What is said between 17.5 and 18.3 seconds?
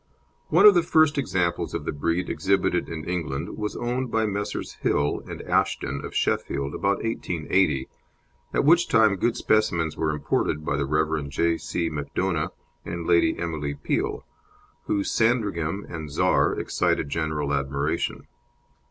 admiration.